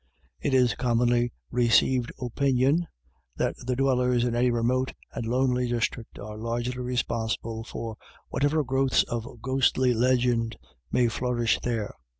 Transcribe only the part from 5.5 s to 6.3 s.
district